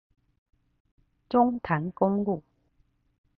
[1.29, 2.41] 中潭公路